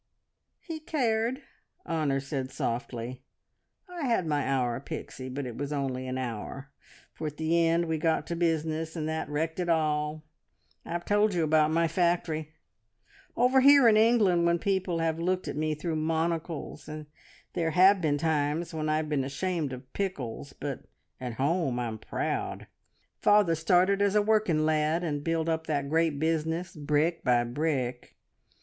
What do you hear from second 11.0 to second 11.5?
told you